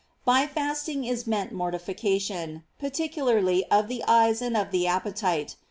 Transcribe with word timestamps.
By 0.25 0.47
fasting 0.47 1.05
is 1.05 1.27
meant 1.27 1.51
mortification, 1.51 2.63
particularly 2.79 3.65
of 3.69 3.87
the 3.87 4.03
eyes 4.07 4.41
and 4.41 4.57
of 4.57 4.71
the 4.71 4.87
appetite. 4.87 5.57